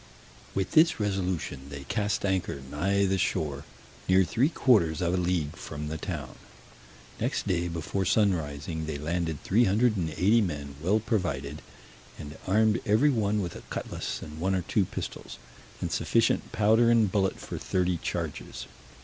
With 0.55 0.71
this 0.71 0.99
resolution 0.99 1.69
they 1.69 1.83
cast 1.83 2.25
anchor 2.25 2.59
nigh 2.71 3.05
the 3.05 3.19
shore, 3.19 3.65
near 4.09 4.23
three 4.23 4.49
quarters 4.49 4.99
of 4.99 5.13
a 5.13 5.17
league 5.17 5.55
from 5.55 5.89
the 5.89 5.97
town: 5.99 6.37
next 7.19 7.47
day 7.47 7.67
before 7.67 8.03
sun 8.03 8.33
rising, 8.33 8.87
they 8.87 8.97
landed 8.97 9.43
three 9.43 9.65
hundred 9.65 9.95
and 9.97 10.09
eighty 10.09 10.41
men 10.41 10.73
well 10.81 10.99
provided, 10.99 11.61
and 12.17 12.35
armed 12.47 12.81
every 12.83 13.11
one 13.11 13.43
with 13.43 13.55
a 13.55 13.61
cutlass, 13.69 14.23
and 14.23 14.39
one 14.39 14.55
or 14.55 14.63
two 14.63 14.85
pistols, 14.85 15.37
and 15.81 15.91
sufficient 15.91 16.51
powder 16.51 16.89
and 16.89 17.11
bullet 17.11 17.39
for 17.39 17.59
thirty 17.59 17.97
charges. 17.97 18.65